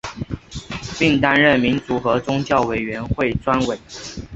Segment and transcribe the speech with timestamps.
[0.97, 3.77] 并担任民族和宗教委员会专委。